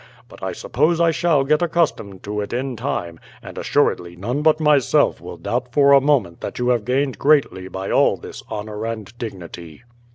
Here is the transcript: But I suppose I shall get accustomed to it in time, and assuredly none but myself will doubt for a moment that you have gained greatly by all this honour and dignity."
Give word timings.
But 0.27 0.41
I 0.41 0.51
suppose 0.51 0.99
I 0.99 1.11
shall 1.11 1.43
get 1.43 1.61
accustomed 1.61 2.23
to 2.23 2.41
it 2.41 2.53
in 2.53 2.75
time, 2.75 3.19
and 3.43 3.55
assuredly 3.55 4.15
none 4.15 4.41
but 4.41 4.59
myself 4.59 5.21
will 5.21 5.37
doubt 5.37 5.71
for 5.71 5.91
a 5.91 6.01
moment 6.01 6.41
that 6.41 6.57
you 6.57 6.69
have 6.69 6.85
gained 6.85 7.19
greatly 7.19 7.67
by 7.67 7.91
all 7.91 8.17
this 8.17 8.41
honour 8.49 8.83
and 8.87 9.15
dignity." 9.19 9.83